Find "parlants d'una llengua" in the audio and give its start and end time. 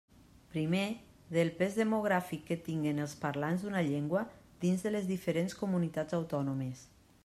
3.27-4.27